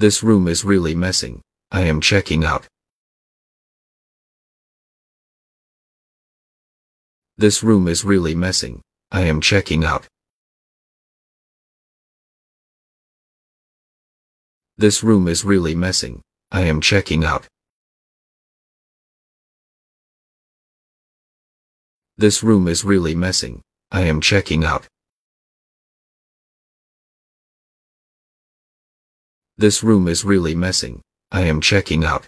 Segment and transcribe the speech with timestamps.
[0.00, 1.42] This room is really messing.
[1.70, 2.66] I am checking out.
[7.36, 8.80] This room is really messing.
[9.10, 10.06] I am checking out.
[14.78, 16.22] This room is really messing.
[16.50, 17.46] I am checking out.
[22.16, 23.60] This room is really messing.
[23.92, 24.86] I am checking out.
[29.60, 31.02] This room is really messing.
[31.30, 32.26] I am checking out.